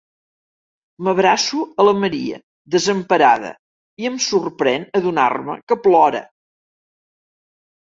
M'abraço 1.07 1.59
a 1.83 1.85
la 1.87 1.93
Maria, 2.03 2.39
desemparada, 2.77 3.53
i 4.05 4.09
em 4.13 4.19
sorprèn 4.31 4.89
adonar-me 5.03 5.59
que 5.69 5.81
plora. 5.87 6.25